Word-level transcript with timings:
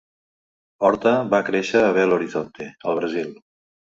Horta 0.87 1.11
va 1.33 1.41
créixer 1.51 1.83
a 1.89 1.93
Belo 1.97 2.17
Horizonte, 2.19 2.69
al 2.93 2.99
Brasil. 3.01 3.29